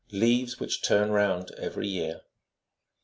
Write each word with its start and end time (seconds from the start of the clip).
LEAVES 0.09 0.59
WHICH 0.59 0.81
TURN 0.81 1.11
ROUND 1.11 1.51
EVERY 1.59 1.87
YEAR. 1.87 2.21